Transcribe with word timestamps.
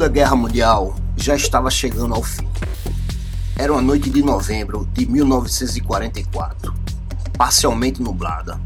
Segunda 0.00 0.14
Guerra 0.14 0.34
Mundial 0.34 0.96
já 1.14 1.36
estava 1.36 1.70
chegando 1.70 2.14
ao 2.14 2.22
fim. 2.22 2.48
Era 3.54 3.70
uma 3.70 3.82
noite 3.82 4.08
de 4.08 4.22
novembro 4.22 4.88
de 4.94 5.04
1944, 5.04 6.74
parcialmente 7.36 8.00
nublada. 8.00 8.58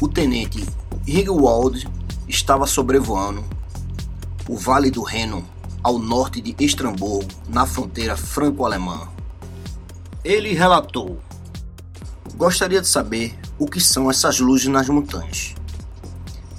O 0.00 0.08
tenente 0.08 0.66
Rigwald 1.06 1.88
estava 2.26 2.66
sobrevoando 2.66 3.44
o 4.48 4.56
Vale 4.56 4.90
do 4.90 5.04
Reno, 5.04 5.44
ao 5.84 6.00
norte 6.00 6.40
de 6.40 6.56
Estramburgo, 6.58 7.30
na 7.48 7.64
fronteira 7.64 8.16
franco-alemã. 8.16 9.06
Ele 10.24 10.52
relatou: 10.52 11.20
Gostaria 12.34 12.80
de 12.80 12.88
saber 12.88 13.38
o 13.56 13.66
que 13.66 13.78
são 13.78 14.10
essas 14.10 14.40
luzes 14.40 14.66
nas 14.66 14.88
montanhas 14.88 15.54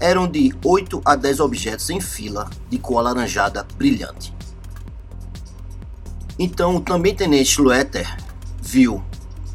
eram 0.02 0.28
de 0.28 0.52
8 0.66 1.00
a 1.05 1.16
10 1.16 1.40
objetos 1.40 1.90
em 1.91 2.02
fila 2.02 2.50
de 2.68 2.80
cor 2.80 2.98
alaranjada 2.98 3.66
brilhante. 3.78 4.34
Então 6.40 6.78
o 6.78 6.82
também 6.82 7.16
tenente 7.16 7.52
Schlueter 7.52 8.18
viu 8.59 9.04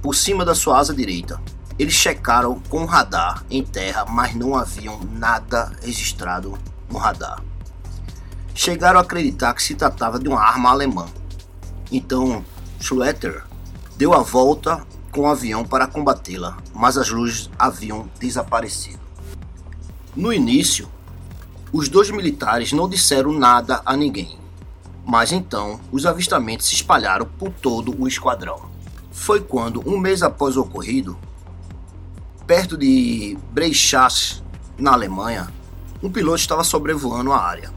por 0.01 0.15
cima 0.15 0.45
da 0.45 0.55
sua 0.55 0.79
asa 0.79 0.95
direita. 0.95 1.43
Eles 1.77 1.95
checaram 1.95 2.63
com 2.71 2.85
o 2.85 2.87
radar 2.87 3.45
em 3.51 3.63
terra, 3.63 4.07
mas 4.09 4.37
não 4.37 4.57
haviam 4.57 5.01
nada 5.01 5.73
registrado 5.83 6.57
no 6.89 6.97
radar. 6.97 7.43
Chegaram 8.55 9.01
a 9.01 9.03
acreditar 9.03 9.53
que 9.53 9.63
se 9.63 9.75
tratava 9.75 10.19
de 10.19 10.29
uma 10.29 10.41
arma 10.41 10.71
alemã. 10.71 11.07
Então 11.91 12.45
Schlueter 12.81 13.43
deu 13.97 14.15
a 14.15 14.23
volta 14.23 14.87
com 15.11 15.23
o 15.23 15.27
avião 15.27 15.65
para 15.65 15.89
combatê-la, 15.89 16.57
mas 16.73 16.97
as 16.97 17.11
luzes 17.11 17.51
haviam 17.59 18.09
desaparecido. 18.21 19.06
No 20.17 20.33
início, 20.33 20.89
os 21.71 21.91
dois 21.91 22.11
militares 22.11 22.73
não 22.73 22.89
disseram 22.89 23.33
nada 23.33 23.83
a 23.85 23.95
ninguém, 23.95 24.39
mas 25.05 25.31
então 25.31 25.79
os 25.93 26.07
avistamentos 26.07 26.69
se 26.69 26.75
espalharam 26.75 27.27
por 27.39 27.51
todo 27.51 27.95
o 28.01 28.09
esquadrão. 28.09 28.63
Foi 29.11 29.43
quando, 29.43 29.87
um 29.87 29.99
mês 29.99 30.23
após 30.23 30.57
o 30.57 30.63
ocorrido, 30.63 31.19
perto 32.47 32.79
de 32.79 33.37
Breisach, 33.53 34.43
na 34.79 34.95
Alemanha, 34.95 35.53
um 36.03 36.11
piloto 36.11 36.41
estava 36.41 36.65
sobrevoando 36.65 37.31
a 37.31 37.39
área. 37.39 37.71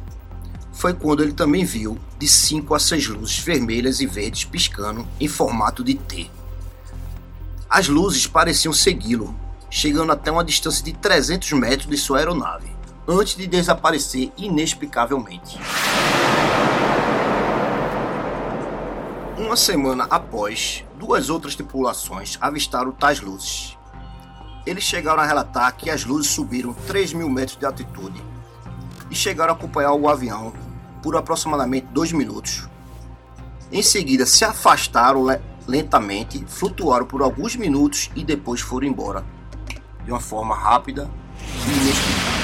Foi 0.71 0.93
quando 0.93 1.21
ele 1.21 1.33
também 1.33 1.65
viu 1.65 1.99
de 2.17 2.27
cinco 2.29 2.73
a 2.73 2.79
seis 2.79 3.05
luzes 3.05 3.39
vermelhas 3.39 3.99
e 3.99 4.07
verdes 4.07 4.45
piscando 4.45 5.05
em 5.19 5.27
formato 5.27 5.83
de 5.83 5.95
T. 5.95 6.31
As 7.69 7.89
luzes 7.89 8.27
pareciam 8.27 8.71
segui-lo 8.71 9.35
chegando 9.69 10.11
até 10.11 10.31
uma 10.31 10.43
distância 10.43 10.83
de 10.83 10.93
300 10.93 11.51
metros 11.53 11.87
de 11.87 11.97
sua 11.97 12.17
aeronave, 12.19 12.75
antes 13.07 13.35
de 13.35 13.45
desaparecer 13.45 14.31
inexplicavelmente. 14.37 15.59
Uma 19.37 19.55
semana 19.55 20.07
após, 20.09 20.83
duas 20.97 21.29
outras 21.29 21.55
tripulações 21.55 22.37
avistaram 22.41 22.91
tais 22.91 23.21
luzes. 23.21 23.77
Eles 24.65 24.83
chegaram 24.83 25.21
a 25.21 25.25
relatar 25.25 25.75
que 25.75 25.89
as 25.89 26.03
luzes 26.03 26.31
subiram 26.31 26.73
3 26.73 27.13
mil 27.13 27.29
metros 27.29 27.57
de 27.57 27.65
altitude 27.65 28.21
e 29.09 29.15
chegaram 29.15 29.53
a 29.53 29.55
acompanhar 29.55 29.93
o 29.93 30.09
avião 30.09 30.53
por 31.01 31.15
aproximadamente 31.15 31.87
dois 31.87 32.11
minutos. 32.11 32.67
Em 33.71 33.81
seguida, 33.81 34.25
se 34.25 34.43
afastaram 34.43 35.25
lentamente, 35.67 36.43
flutuaram 36.47 37.05
por 37.05 37.21
alguns 37.21 37.55
minutos 37.55 38.09
e 38.15 38.23
depois 38.23 38.59
foram 38.59 38.87
embora 38.87 39.23
de 40.09 40.13
uma 40.13 40.19
forma 40.19 40.55
rápida 40.55 41.07
e 41.67 41.69
inexplicável. 41.69 42.39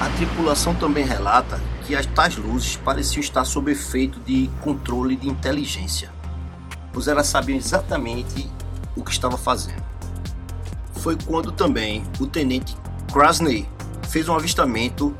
A 0.00 0.08
tripulação 0.16 0.74
também 0.74 1.04
relata 1.04 1.60
que 1.84 1.94
as 1.94 2.06
tais 2.06 2.36
luzes 2.36 2.76
pareciam 2.76 3.20
estar 3.20 3.44
sob 3.44 3.70
efeito 3.70 4.18
de 4.20 4.48
controle 4.62 5.14
de 5.14 5.28
inteligência, 5.28 6.10
pois 6.90 7.06
elas 7.06 7.26
sabiam 7.26 7.58
exatamente 7.58 8.50
o 8.96 9.04
que 9.04 9.10
estava 9.10 9.36
fazendo. 9.36 9.82
Foi 10.94 11.16
quando 11.26 11.52
também 11.52 12.02
o 12.18 12.26
tenente 12.26 12.74
Krasney 13.12 13.68
fez 14.08 14.26
um 14.28 14.34
avistamento 14.34 15.14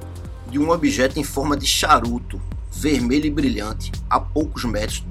de 0.50 0.59
um 0.59 0.71
objeto 0.71 1.21
em 1.21 1.25
forma 1.25 1.55
de 1.55 1.67
charuto, 1.67 2.41
vermelho 2.73 3.27
e 3.27 3.31
brilhante, 3.31 3.93
a 4.09 4.19
poucos 4.19 4.65
metros 4.65 5.05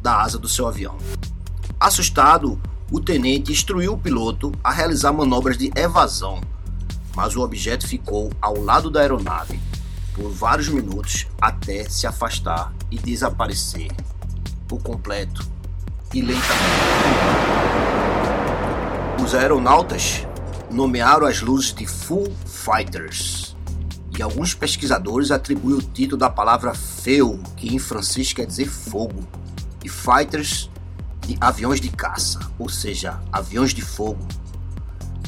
da 0.00 0.22
asa 0.22 0.38
do 0.38 0.48
seu 0.48 0.68
avião. 0.68 0.96
Assustado, 1.80 2.60
o 2.94 3.00
tenente 3.00 3.50
instruiu 3.50 3.94
o 3.94 3.98
piloto 3.98 4.52
a 4.62 4.70
realizar 4.70 5.12
manobras 5.12 5.58
de 5.58 5.68
evasão, 5.74 6.40
mas 7.16 7.34
o 7.34 7.40
objeto 7.40 7.88
ficou 7.88 8.30
ao 8.40 8.56
lado 8.60 8.88
da 8.88 9.00
aeronave 9.00 9.58
por 10.14 10.30
vários 10.30 10.68
minutos 10.68 11.26
até 11.40 11.88
se 11.90 12.06
afastar 12.06 12.72
e 12.92 12.96
desaparecer 12.96 13.90
por 14.68 14.80
completo 14.80 15.44
e 16.14 16.22
lentamente. 16.22 16.54
Os 19.24 19.34
aeronautas 19.34 20.24
nomearam 20.70 21.26
as 21.26 21.40
luzes 21.40 21.74
de 21.74 21.88
Full 21.88 22.32
Fighters 22.46 23.56
e 24.16 24.22
alguns 24.22 24.54
pesquisadores 24.54 25.32
atribuem 25.32 25.78
o 25.78 25.82
título 25.82 26.16
da 26.16 26.30
palavra 26.30 26.72
feu, 26.74 27.40
que 27.56 27.74
em 27.74 27.78
francês 27.80 28.32
quer 28.32 28.46
dizer 28.46 28.68
fogo, 28.68 29.26
e 29.82 29.88
fighters 29.88 30.70
de 31.26 31.36
aviões 31.40 31.80
de 31.80 31.88
caça, 31.88 32.38
ou 32.58 32.68
seja, 32.68 33.20
aviões 33.32 33.72
de 33.72 33.82
fogo, 33.82 34.26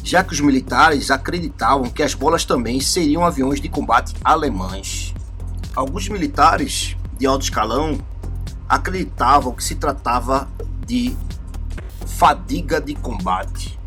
já 0.03 0.23
que 0.23 0.33
os 0.33 0.41
militares 0.41 1.11
acreditavam 1.11 1.91
que 1.91 2.03
as 2.03 2.15
bolas 2.15 2.45
também 2.45 2.81
seriam 2.81 3.25
aviões 3.25 3.61
de 3.61 3.69
combate 3.69 4.15
alemães. 4.23 5.15
Alguns 5.75 6.09
militares 6.09 6.97
de 7.19 7.27
alto 7.27 7.45
escalão 7.45 7.99
acreditavam 8.69 9.53
que 9.53 9.65
se 9.65 9.75
tratava 9.75 10.49
de 10.87 11.17
fadiga 12.07 12.81
de 12.81 12.95
combate, 12.95 13.79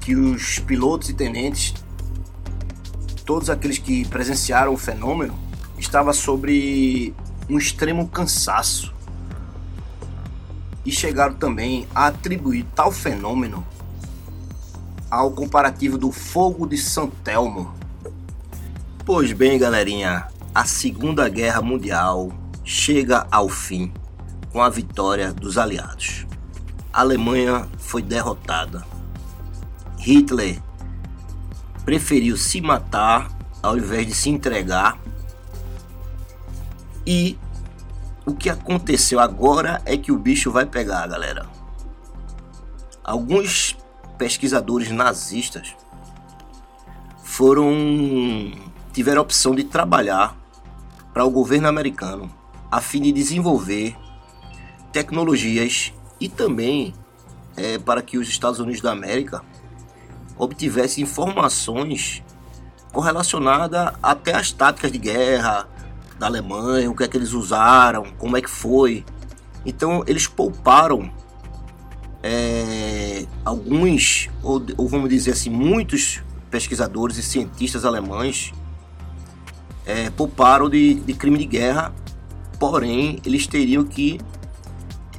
que 0.00 0.14
os 0.14 0.58
pilotos 0.58 1.08
e 1.08 1.14
tenentes, 1.14 1.74
todos 3.24 3.48
aqueles 3.48 3.78
que 3.78 4.06
presenciaram 4.06 4.72
o 4.72 4.76
fenômeno, 4.76 5.36
estavam 5.78 6.12
sobre 6.12 7.14
um 7.48 7.58
extremo 7.58 8.06
cansaço 8.08 8.94
e 10.84 10.92
chegaram 10.92 11.34
também 11.34 11.86
a 11.94 12.06
atribuir 12.06 12.66
tal 12.74 12.92
fenômeno 12.92 13.64
ao 15.10 15.30
comparativo 15.30 15.96
do 15.96 16.10
fogo 16.10 16.66
de 16.66 16.76
São 16.76 17.08
Telmo. 17.08 17.72
Pois 19.04 19.32
bem, 19.32 19.58
galerinha, 19.58 20.28
a 20.54 20.64
Segunda 20.64 21.28
Guerra 21.28 21.62
Mundial 21.62 22.32
chega 22.64 23.26
ao 23.30 23.48
fim 23.48 23.92
com 24.52 24.62
a 24.62 24.68
vitória 24.68 25.32
dos 25.32 25.58
aliados. 25.58 26.26
A 26.92 27.00
Alemanha 27.00 27.68
foi 27.78 28.02
derrotada. 28.02 28.84
Hitler 29.98 30.60
preferiu 31.84 32.36
se 32.36 32.60
matar 32.60 33.30
ao 33.62 33.76
invés 33.76 34.06
de 34.06 34.14
se 34.14 34.30
entregar 34.30 34.98
e 37.06 37.38
o 38.26 38.34
que 38.34 38.48
aconteceu 38.48 39.20
agora 39.20 39.82
é 39.84 39.96
que 39.96 40.10
o 40.10 40.18
bicho 40.18 40.50
vai 40.50 40.64
pegar, 40.64 41.06
galera. 41.06 41.46
Alguns 43.02 43.76
pesquisadores 44.16 44.90
nazistas 44.90 45.74
foram 47.22 48.52
tiveram 48.92 49.20
a 49.20 49.22
opção 49.22 49.54
de 49.54 49.64
trabalhar 49.64 50.36
para 51.12 51.24
o 51.24 51.30
governo 51.30 51.66
americano 51.66 52.30
a 52.70 52.80
fim 52.80 53.00
de 53.02 53.12
desenvolver 53.12 53.96
tecnologias 54.92 55.92
e 56.20 56.28
também 56.28 56.94
é, 57.56 57.78
para 57.78 58.02
que 58.02 58.16
os 58.16 58.28
Estados 58.28 58.60
Unidos 58.60 58.80
da 58.80 58.92
América 58.92 59.42
obtivessem 60.36 61.02
informações 61.02 62.22
correlacionadas 62.92 63.92
até 64.02 64.34
às 64.34 64.52
táticas 64.52 64.92
de 64.92 64.98
guerra, 64.98 65.68
da 66.18 66.26
Alemanha, 66.26 66.90
o 66.90 66.94
que 66.94 67.04
é 67.04 67.08
que 67.08 67.16
eles 67.16 67.32
usaram, 67.32 68.04
como 68.18 68.36
é 68.36 68.40
que 68.40 68.50
foi. 68.50 69.04
Então 69.64 70.04
eles 70.06 70.26
pouparam 70.26 71.10
é, 72.22 73.26
alguns, 73.44 74.30
ou, 74.42 74.64
ou, 74.76 74.88
vamos 74.88 75.10
dizer 75.10 75.32
assim, 75.32 75.50
muitos 75.50 76.22
pesquisadores 76.50 77.18
e 77.18 77.22
cientistas 77.22 77.84
alemães 77.84 78.52
é, 79.84 80.08
pouparam 80.10 80.70
de, 80.70 80.94
de 80.94 81.12
crime 81.12 81.38
de 81.38 81.44
guerra, 81.44 81.94
porém 82.58 83.20
eles 83.26 83.46
teriam 83.46 83.84
que 83.84 84.18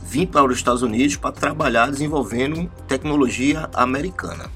vir 0.02 0.28
para 0.28 0.46
os 0.46 0.58
Estados 0.58 0.82
Unidos 0.82 1.16
para 1.16 1.32
trabalhar 1.32 1.92
desenvolvendo 1.92 2.72
tecnologia 2.88 3.70
americana. 3.74 4.50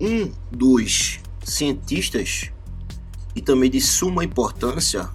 Um 0.00 0.30
dos 0.50 1.20
cientistas 1.42 2.52
e 3.34 3.40
também 3.40 3.70
de 3.70 3.80
suma 3.80 4.24
importância 4.24 5.08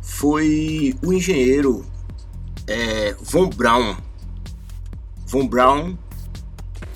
foi 0.00 0.94
o 1.02 1.12
engenheiro 1.12 1.84
é, 2.66 3.14
Von 3.22 3.48
Braun. 3.48 3.96
Von 5.26 5.46
Braun 5.46 5.96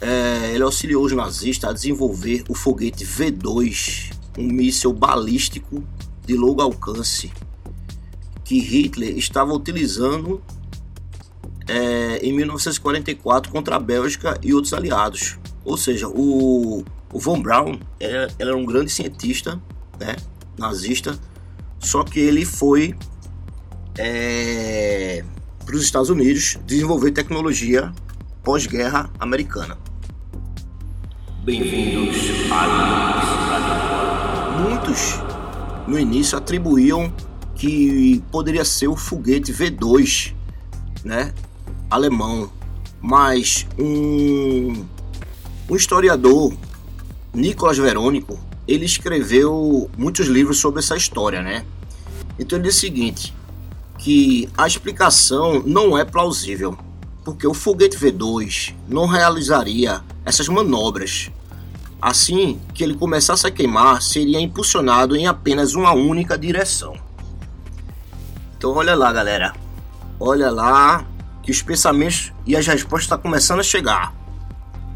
é, 0.01 0.53
ele 0.55 0.63
auxiliou 0.63 1.05
os 1.05 1.13
nazistas 1.13 1.71
a 1.71 1.73
desenvolver 1.73 2.45
o 2.49 2.55
foguete 2.55 3.05
V2, 3.05 4.13
um 4.39 4.45
míssil 4.45 4.93
balístico 4.93 5.83
de 6.27 6.37
longo 6.37 6.61
alcance 6.61 7.33
que 8.45 8.59
Hitler 8.59 9.17
estava 9.17 9.55
utilizando 9.55 10.43
é, 11.67 12.19
em 12.19 12.33
1944 12.33 13.51
contra 13.51 13.77
a 13.77 13.81
Bélgica 13.81 14.39
e 14.43 14.53
outros 14.53 14.75
aliados. 14.75 15.39
Ou 15.65 15.79
seja, 15.79 16.09
o, 16.09 16.85
o 17.11 17.19
von 17.19 17.41
Braun 17.41 17.79
era, 17.99 18.29
era 18.39 18.57
um 18.57 18.67
grande 18.67 18.93
cientista 18.93 19.61
né, 19.99 20.17
nazista, 20.59 21.19
só 21.79 22.03
que 22.03 22.21
ele 22.21 22.45
foi 22.45 22.95
é, 23.99 25.25
para 25.65 25.77
os 25.77 25.83
Estados 25.83 26.11
Unidos 26.11 26.59
desenvolver 26.67 27.11
tecnologia 27.11 27.93
pós-guerra 28.43 29.11
americana. 29.19 29.79
Bem-vindos 31.45 32.17
à 32.51 33.35
Muitos 34.61 35.21
no 35.87 35.99
início 35.99 36.39
atribuíam 36.39 37.13
que 37.55 38.23
poderia 38.31 38.65
ser 38.65 38.89
o 38.89 38.97
foguete 38.97 39.53
V2, 39.53 40.35
né, 41.05 41.33
alemão, 41.91 42.51
mas 43.01 43.67
um, 43.79 44.85
um 45.69 45.77
historiador, 45.77 46.53
Nicolas 47.33 47.79
Verônico, 47.79 48.39
ele 48.67 48.85
escreveu 48.85 49.91
muitos 49.97 50.27
livros 50.27 50.59
sobre 50.59 50.81
essa 50.81 50.97
história, 50.97 51.43
né? 51.43 51.65
Então 52.39 52.59
ele 52.59 52.69
diz 52.69 52.77
o 52.77 52.81
seguinte, 52.81 53.35
que 53.99 54.49
a 54.57 54.67
explicação 54.67 55.63
não 55.65 55.97
é 55.97 56.05
plausível, 56.05 56.77
porque 57.25 57.47
o 57.47 57.55
foguete 57.55 57.97
V2 57.97 58.75
não 58.89 59.07
realizaria 59.07 60.03
essas 60.25 60.49
manobras. 60.49 61.31
Assim 62.01 62.61
que 62.75 62.85
ele 62.85 62.95
começasse 62.95 63.47
a 63.47 63.51
queimar, 63.51 64.03
seria 64.03 64.41
impulsionado 64.41 65.17
em 65.17 65.27
apenas 65.27 65.75
uma 65.75 65.93
única 65.93 66.37
direção. 66.37 66.97
Então 68.57 68.73
olha 68.73 68.95
lá, 68.95 69.13
galera. 69.13 69.55
Olha 70.19 70.51
lá 70.51 71.07
que 71.43 71.51
os 71.51 71.63
pensamentos 71.63 72.33
e 72.47 72.57
as 72.57 72.67
respostas 72.67 73.05
estão 73.05 73.19
começando 73.19 73.61
a 73.61 73.63
chegar. 73.63 74.15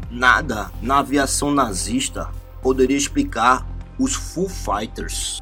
Nada 0.09 0.71
na 0.81 0.99
aviação 0.99 1.51
nazista 1.51 2.29
poderia 2.61 2.97
explicar 2.97 3.65
os 3.97 4.13
Full 4.13 4.49
Fighters 4.49 5.39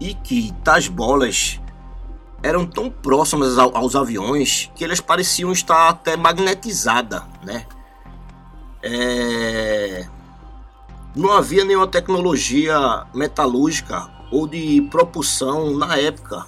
e 0.00 0.14
que 0.14 0.52
tais 0.64 0.88
bolas 0.88 1.60
eram 2.42 2.64
tão 2.64 2.88
próximas 2.88 3.58
aos 3.58 3.96
aviões 3.96 4.70
que 4.74 4.84
eles 4.84 5.00
pareciam 5.00 5.52
estar 5.52 5.88
até 5.88 6.16
magnetizadas, 6.16 7.22
né? 7.44 7.66
É... 8.82 10.06
Não 11.16 11.32
havia 11.32 11.64
nenhuma 11.64 11.88
tecnologia 11.88 13.04
metalúrgica 13.12 14.08
ou 14.30 14.46
de 14.46 14.82
propulsão 14.90 15.76
na 15.76 15.96
época 15.96 16.46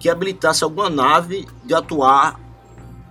que 0.00 0.08
habilitasse 0.08 0.64
alguma 0.64 0.90
nave 0.90 1.46
de 1.64 1.72
atuar 1.72 2.40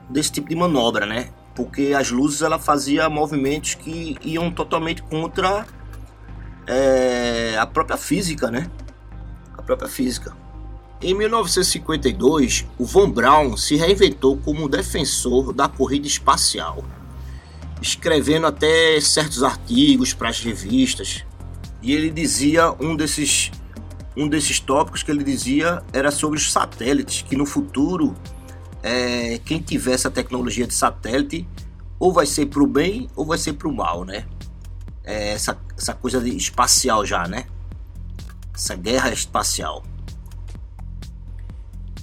desse 0.09 0.31
tipo 0.31 0.49
de 0.49 0.55
manobra, 0.55 1.05
né? 1.05 1.29
Porque 1.55 1.93
as 1.97 2.11
luzes 2.11 2.41
ela 2.41 2.59
fazia 2.59 3.09
movimentos 3.09 3.75
que 3.75 4.17
iam 4.23 4.51
totalmente 4.51 5.01
contra 5.03 5.65
é, 6.67 7.57
a 7.57 7.65
própria 7.65 7.97
física, 7.97 8.49
né? 8.49 8.69
A 9.57 9.61
própria 9.61 9.89
física. 9.89 10.35
Em 11.01 11.15
1952, 11.15 12.67
o 12.77 12.85
Von 12.85 13.09
Braun 13.09 13.57
se 13.57 13.75
reinventou 13.75 14.37
como 14.37 14.69
defensor 14.69 15.51
da 15.51 15.67
corrida 15.67 16.05
espacial, 16.05 16.83
escrevendo 17.81 18.45
até 18.45 19.01
certos 19.01 19.41
artigos 19.41 20.13
para 20.13 20.29
as 20.29 20.39
revistas. 20.39 21.25
E 21.81 21.93
ele 21.93 22.11
dizia 22.11 22.71
um 22.79 22.95
desses 22.95 23.51
um 24.15 24.27
desses 24.27 24.59
tópicos 24.59 25.03
que 25.03 25.09
ele 25.09 25.23
dizia 25.23 25.81
era 25.91 26.11
sobre 26.11 26.37
os 26.37 26.51
satélites, 26.51 27.21
que 27.21 27.35
no 27.35 27.45
futuro 27.45 28.13
é, 28.83 29.39
quem 29.45 29.59
tiver 29.59 29.93
essa 29.93 30.11
tecnologia 30.11 30.67
de 30.67 30.73
satélite 30.73 31.47
ou 31.99 32.11
vai 32.11 32.25
ser 32.25 32.47
para 32.47 32.61
o 32.61 32.67
bem 32.67 33.07
ou 33.15 33.25
vai 33.25 33.37
ser 33.37 33.53
para 33.53 33.67
o 33.67 33.73
mal, 33.73 34.03
né? 34.03 34.25
É 35.03 35.33
essa, 35.33 35.59
essa 35.77 35.93
coisa 35.93 36.21
de 36.21 36.33
espacial 36.35 37.05
já, 37.05 37.27
né? 37.27 37.45
Essa 38.53 38.75
guerra 38.75 39.11
espacial. 39.11 39.83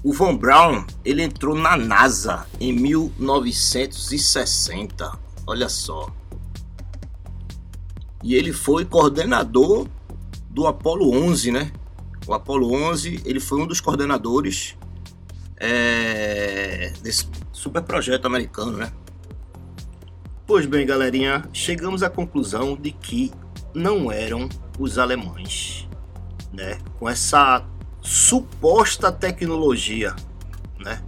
O 0.02 0.12
Von 0.12 0.36
Braun 0.36 0.84
ele 1.04 1.22
entrou 1.22 1.54
na 1.56 1.76
NASA 1.76 2.44
em 2.60 2.72
1960, 2.72 5.16
olha 5.46 5.68
só. 5.68 6.12
E 8.22 8.34
ele 8.34 8.52
foi 8.52 8.84
coordenador 8.84 9.88
do 10.50 10.66
Apollo 10.66 11.12
11, 11.12 11.52
né? 11.52 11.70
O 12.26 12.34
Apollo 12.34 12.72
11 12.72 13.22
ele 13.24 13.38
foi 13.40 13.60
um 13.60 13.66
dos 13.66 13.80
coordenadores 13.80 14.76
é, 15.56 16.92
desse 17.02 17.26
super 17.52 17.82
projeto 17.82 18.26
americano, 18.26 18.76
né? 18.76 18.92
Pois 20.48 20.64
bem, 20.64 20.86
galerinha, 20.86 21.46
chegamos 21.52 22.02
à 22.02 22.08
conclusão 22.08 22.74
de 22.74 22.90
que 22.90 23.30
não 23.74 24.10
eram 24.10 24.48
os 24.78 24.96
alemães, 24.96 25.86
né? 26.50 26.78
Com 26.98 27.06
essa 27.06 27.62
suposta 28.00 29.12
tecnologia, 29.12 30.16
né? 30.80 31.02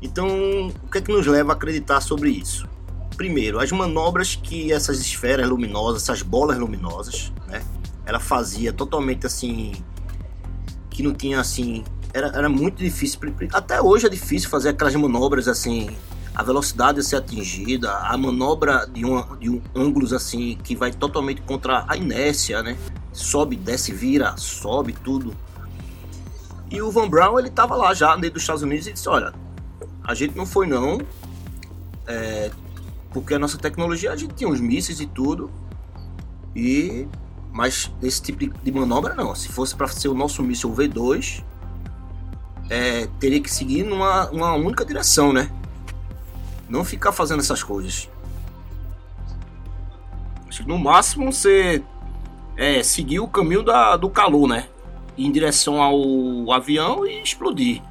Então, 0.00 0.68
o 0.84 0.88
que 0.88 0.98
é 0.98 1.00
que 1.00 1.10
nos 1.10 1.26
leva 1.26 1.50
a 1.50 1.56
acreditar 1.56 2.00
sobre 2.00 2.30
isso? 2.30 2.68
Primeiro, 3.16 3.58
as 3.58 3.72
manobras 3.72 4.36
que 4.36 4.72
essas 4.72 5.00
esferas 5.00 5.48
luminosas, 5.48 6.04
essas 6.04 6.22
bolas 6.22 6.56
luminosas, 6.56 7.32
né? 7.48 7.64
Ela 8.06 8.20
fazia 8.20 8.72
totalmente 8.72 9.26
assim 9.26 9.72
que 10.88 11.02
não 11.02 11.12
tinha 11.12 11.40
assim. 11.40 11.82
Era, 12.14 12.28
era 12.28 12.48
muito 12.48 12.76
difícil. 12.76 13.18
Até 13.52 13.82
hoje 13.82 14.06
é 14.06 14.08
difícil 14.08 14.48
fazer 14.48 14.68
aquelas 14.68 14.94
manobras 14.94 15.48
assim. 15.48 15.90
A 16.34 16.42
velocidade 16.42 17.00
a 17.00 17.02
ser 17.02 17.16
atingida, 17.16 17.92
a 17.92 18.16
manobra 18.16 18.86
de 18.86 19.04
um, 19.04 19.36
de 19.36 19.50
um 19.50 19.60
ângulos 19.74 20.12
assim 20.12 20.56
que 20.62 20.76
vai 20.76 20.92
totalmente 20.92 21.42
contra 21.42 21.84
a 21.88 21.96
inércia, 21.96 22.62
né? 22.62 22.78
Sobe, 23.12 23.56
desce, 23.56 23.92
vira, 23.92 24.36
sobe 24.36 24.92
tudo. 24.92 25.34
E 26.70 26.80
o 26.80 26.90
Van 26.90 27.08
Brown 27.08 27.38
ele 27.38 27.50
tava 27.50 27.74
lá 27.74 27.92
já 27.92 28.14
dentro 28.14 28.34
dos 28.34 28.42
Estados 28.42 28.62
Unidos 28.62 28.86
e 28.86 28.92
disse: 28.92 29.08
Olha, 29.08 29.34
a 30.04 30.14
gente 30.14 30.36
não 30.36 30.46
foi 30.46 30.66
não, 30.66 31.00
é, 32.06 32.50
porque 33.12 33.34
a 33.34 33.38
nossa 33.38 33.58
tecnologia 33.58 34.12
a 34.12 34.16
gente 34.16 34.34
tinha 34.34 34.48
uns 34.48 34.60
mísseis 34.60 35.00
e 35.00 35.06
tudo, 35.06 35.50
e 36.54 37.08
mas 37.52 37.90
esse 38.00 38.22
tipo 38.22 38.46
de 38.62 38.72
manobra 38.72 39.14
não. 39.14 39.34
Se 39.34 39.48
fosse 39.48 39.74
para 39.74 39.88
ser 39.88 40.08
o 40.08 40.14
nosso 40.14 40.42
míssil 40.42 40.72
V2, 40.72 41.42
é, 42.68 43.08
teria 43.18 43.40
que 43.40 43.50
seguir 43.50 43.82
numa 43.82 44.30
uma 44.30 44.54
única 44.54 44.84
direção, 44.84 45.32
né? 45.32 45.50
Não 46.70 46.84
ficar 46.84 47.12
fazendo 47.12 47.40
essas 47.40 47.62
coisas. 47.62 48.08
No 50.66 50.78
máximo 50.78 51.30
você 51.32 51.82
é, 52.56 52.82
seguir 52.82 53.20
o 53.20 53.28
caminho 53.28 53.62
da, 53.62 53.96
do 53.96 54.08
calor, 54.08 54.48
né? 54.48 54.68
em 55.16 55.30
direção 55.30 55.82
ao 55.82 56.52
avião 56.52 57.06
e 57.06 57.22
explodir. 57.22 57.82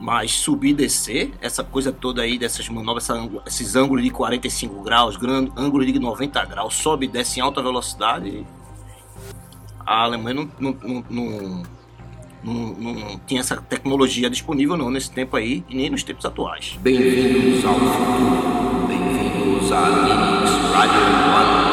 Mas 0.00 0.32
subir 0.32 0.70
e 0.70 0.74
descer, 0.74 1.32
essa 1.40 1.64
coisa 1.64 1.90
toda 1.90 2.22
aí 2.22 2.38
dessas 2.38 2.68
manobras, 2.68 3.08
esses 3.46 3.74
ângulos 3.74 4.04
de 4.04 4.10
45 4.10 4.80
graus, 4.82 5.18
ângulos 5.56 5.86
de 5.86 5.98
90 5.98 6.44
graus, 6.44 6.74
sobe 6.74 7.06
e 7.06 7.08
desce 7.08 7.40
em 7.40 7.42
alta 7.42 7.60
velocidade. 7.60 8.46
A 9.84 10.04
Alemanha 10.04 10.34
não, 10.34 10.50
não, 10.60 10.78
não, 10.80 11.04
não, 11.10 11.62
não 12.42 13.18
tinha 13.26 13.40
essa 13.40 13.56
tecnologia 13.56 14.30
disponível 14.30 14.76
não 14.76 14.90
nesse 14.90 15.10
tempo 15.10 15.36
aí 15.36 15.64
e 15.68 15.76
nem 15.76 15.90
nos 15.90 16.02
tempos 16.02 16.24
atuais. 16.24 16.78
Bem-vindos 16.80 17.64
ao 17.64 17.74
futuro. 17.74 18.86
Bem-vindos 18.86 19.72
a 19.72 19.88
Linux 19.88 20.50
Radio 20.72 21.00
One. 21.00 21.68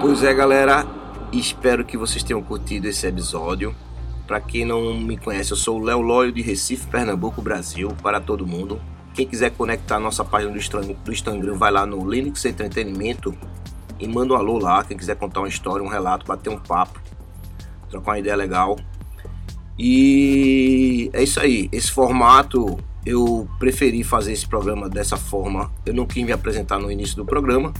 Pois 0.00 0.22
é, 0.22 0.34
galera, 0.34 0.86
espero 1.32 1.84
que 1.84 1.96
vocês 1.96 2.22
tenham 2.22 2.42
curtido 2.42 2.86
esse 2.86 3.06
episódio. 3.06 3.74
Para 4.26 4.40
quem 4.40 4.64
não 4.64 4.94
me 4.94 5.16
conhece, 5.16 5.52
eu 5.52 5.56
sou 5.56 5.80
o 5.80 5.84
Léo 5.84 6.00
Lóio 6.00 6.32
de 6.32 6.40
Recife, 6.42 6.86
Pernambuco, 6.86 7.42
Brasil, 7.42 7.88
para 8.02 8.20
todo 8.20 8.46
mundo. 8.46 8.80
Quem 9.12 9.26
quiser 9.26 9.50
conectar 9.50 9.96
a 9.96 10.00
nossa 10.00 10.24
página 10.24 10.52
do 10.52 11.12
Instagram, 11.12 11.54
vai 11.54 11.70
lá 11.70 11.86
no 11.86 12.10
Linux 12.10 12.44
Entretenimento 12.44 13.36
e 13.98 14.08
manda 14.08 14.34
um 14.34 14.36
alô 14.36 14.58
lá. 14.58 14.82
Quem 14.82 14.96
quiser 14.96 15.16
contar 15.16 15.40
uma 15.40 15.48
história, 15.48 15.84
um 15.84 15.88
relato, 15.88 16.26
bater 16.26 16.50
um 16.50 16.58
papo, 16.58 17.00
trocar 17.88 18.12
uma 18.12 18.18
ideia 18.18 18.34
legal. 18.34 18.76
E 19.78 21.10
é 21.12 21.22
isso 21.22 21.40
aí. 21.40 21.68
Esse 21.72 21.90
formato 21.90 22.78
eu 23.04 23.48
preferi 23.58 24.02
fazer 24.02 24.32
esse 24.32 24.46
programa 24.46 24.88
dessa 24.88 25.16
forma. 25.16 25.70
Eu 25.84 25.94
não 25.94 26.06
quis 26.06 26.24
me 26.24 26.32
apresentar 26.32 26.78
no 26.78 26.90
início 26.90 27.16
do 27.16 27.24
programa. 27.24 27.72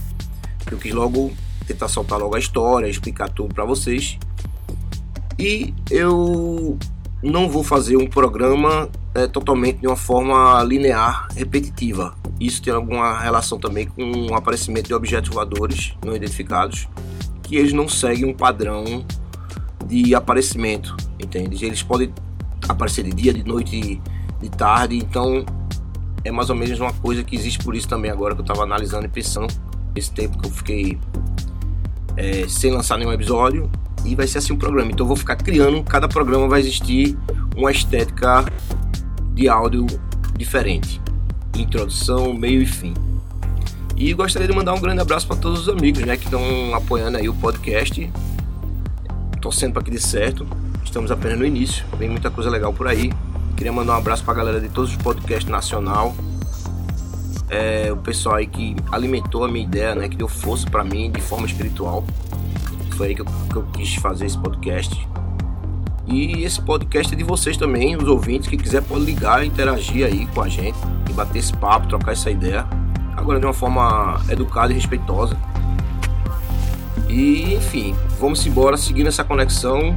Eu 0.69 0.77
quis 0.77 0.93
logo 0.93 1.31
tentar 1.65 1.87
soltar 1.87 2.19
logo 2.19 2.35
a 2.35 2.39
história, 2.39 2.87
explicar 2.87 3.29
tudo 3.29 3.53
para 3.53 3.65
vocês. 3.65 4.17
E 5.37 5.73
eu 5.89 6.77
não 7.23 7.49
vou 7.49 7.63
fazer 7.63 7.97
um 7.97 8.07
programa 8.07 8.89
é, 9.13 9.27
totalmente 9.27 9.79
de 9.79 9.87
uma 9.87 9.95
forma 9.95 10.61
linear, 10.63 11.27
repetitiva. 11.35 12.15
Isso 12.39 12.61
tem 12.61 12.73
alguma 12.73 13.17
relação 13.19 13.57
também 13.57 13.87
com 13.87 14.27
o 14.29 14.35
aparecimento 14.35 14.87
de 14.87 14.93
objetos 14.93 15.29
voadores 15.29 15.93
não 16.03 16.15
identificados, 16.15 16.87
que 17.41 17.55
eles 17.55 17.73
não 17.73 17.87
seguem 17.87 18.25
um 18.25 18.33
padrão 18.33 19.05
de 19.87 20.15
aparecimento, 20.15 20.95
entende? 21.19 21.63
Eles 21.65 21.83
podem 21.83 22.11
aparecer 22.67 23.03
de 23.03 23.13
dia, 23.13 23.33
de 23.33 23.43
noite, 23.43 24.01
de 24.41 24.49
tarde, 24.49 24.97
então 24.97 25.45
é 26.23 26.31
mais 26.31 26.49
ou 26.49 26.55
menos 26.55 26.79
uma 26.79 26.93
coisa 26.93 27.23
que 27.23 27.35
existe 27.35 27.59
por 27.59 27.75
isso 27.75 27.87
também 27.87 28.09
agora 28.09 28.33
que 28.33 28.41
eu 28.41 28.43
estava 28.43 28.63
analisando 28.63 29.05
e 29.05 29.09
pensando 29.09 29.53
esse 29.95 30.11
tempo 30.11 30.39
que 30.39 30.47
eu 30.47 30.51
fiquei 30.51 30.99
é, 32.17 32.47
sem 32.47 32.71
lançar 32.71 32.97
nenhum 32.97 33.13
episódio 33.13 33.69
e 34.03 34.15
vai 34.15 34.27
ser 34.27 34.39
assim 34.39 34.53
um 34.53 34.57
programa. 34.57 34.91
Então 34.91 35.03
eu 35.03 35.07
vou 35.07 35.15
ficar 35.15 35.35
criando, 35.35 35.83
cada 35.83 36.07
programa 36.07 36.47
vai 36.47 36.59
existir 36.59 37.17
uma 37.55 37.71
estética 37.71 38.45
de 39.33 39.47
áudio 39.47 39.85
diferente, 40.37 41.01
introdução, 41.55 42.33
meio 42.33 42.61
e 42.61 42.65
fim. 42.65 42.93
E 43.95 44.13
gostaria 44.13 44.47
de 44.47 44.53
mandar 44.53 44.73
um 44.73 44.81
grande 44.81 44.99
abraço 45.01 45.25
para 45.25 45.37
todos 45.37 45.61
os 45.61 45.69
amigos, 45.69 46.03
né, 46.03 46.17
que 46.17 46.25
estão 46.25 46.41
apoiando 46.73 47.17
aí 47.17 47.29
o 47.29 47.33
podcast, 47.33 48.11
torcendo 49.45 49.73
para 49.73 49.83
que 49.83 49.91
dê 49.91 49.99
certo. 49.99 50.47
Estamos 50.83 51.11
apenas 51.11 51.37
no 51.37 51.45
início, 51.45 51.85
vem 51.99 52.09
muita 52.09 52.31
coisa 52.31 52.49
legal 52.49 52.73
por 52.73 52.87
aí. 52.87 53.13
Queria 53.55 53.71
mandar 53.71 53.93
um 53.93 53.97
abraço 53.97 54.23
para 54.23 54.33
a 54.33 54.37
galera 54.37 54.59
de 54.59 54.69
todos 54.69 54.89
os 54.89 54.97
podcasts 54.97 55.47
nacional. 55.47 56.15
É, 57.47 57.91
o 57.91 57.97
pessoal 57.97 58.37
aí 58.37 58.47
que 58.47 58.75
alimentou 58.91 59.43
a 59.43 59.47
minha 59.47 59.63
ideia, 59.63 59.93
né, 59.93 60.09
que 60.09 60.17
deu 60.17 60.27
força 60.27 60.67
para 60.67 60.83
mim 60.83 61.11
de 61.11 61.21
forma 61.21 61.45
espiritual. 61.45 62.03
Foi 62.97 63.09
aí 63.09 63.15
que 63.15 63.21
eu, 63.21 63.25
que 63.25 63.55
eu 63.55 63.63
quis 63.71 63.93
fazer 63.95 64.25
esse 64.25 64.37
podcast. 64.37 65.07
E 66.07 66.43
esse 66.43 66.59
podcast 66.59 67.13
é 67.13 67.15
de 67.15 67.23
vocês 67.23 67.55
também, 67.55 67.95
os 67.95 68.07
ouvintes, 68.07 68.49
que 68.49 68.57
quiser 68.57 68.81
pode 68.81 69.05
ligar, 69.05 69.45
interagir 69.45 70.07
aí 70.07 70.25
com 70.25 70.41
a 70.41 70.49
gente 70.49 70.77
e 71.07 71.13
bater 71.13 71.37
esse 71.37 71.53
papo, 71.53 71.87
trocar 71.87 72.13
essa 72.13 72.31
ideia 72.31 72.65
agora 73.15 73.39
de 73.39 73.45
uma 73.45 73.53
forma 73.53 74.19
educada 74.27 74.73
e 74.73 74.75
respeitosa. 74.75 75.37
E 77.07 77.53
enfim, 77.55 77.95
vamos 78.19 78.45
embora 78.45 78.77
seguindo 78.77 79.07
essa 79.07 79.23
conexão 79.23 79.95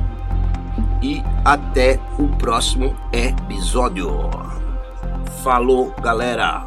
e 1.03 1.23
até 1.45 1.99
o 2.19 2.29
próximo 2.37 2.95
episódio. 3.12 4.11
Falou, 5.43 5.95
galera! 6.03 6.67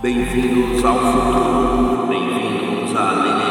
Bem-vindos 0.00 0.84
ao 0.84 0.98
futuro, 0.98 2.06
bem-vindos 2.06 2.94
à 2.94 3.45